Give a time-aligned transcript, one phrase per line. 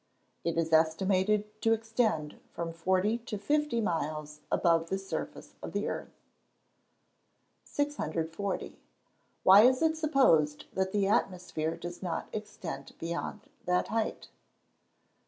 [0.43, 5.73] _It is estimated to extend to from forty to fifty miles above the surface of
[5.73, 6.09] the earth.
[7.65, 8.79] 640.
[9.45, 14.29] _Why is it supposed that the atmosphere does not extend beyond that height?